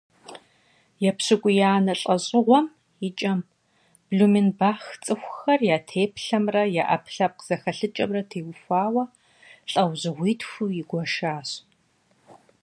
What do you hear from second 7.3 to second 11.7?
зэхэлъыкӀэмрэ теухуауэ лӀэужьыгъуитхуу игуэшащ.